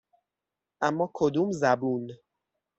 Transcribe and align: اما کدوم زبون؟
اما 0.85 1.09
کدوم 1.13 1.51
زبون؟ 1.51 2.03